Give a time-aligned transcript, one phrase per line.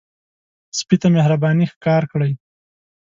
[0.77, 2.31] سپي ته مهرباني ښکار کړئ.